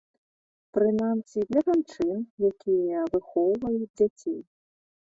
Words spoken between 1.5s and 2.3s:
для жанчын,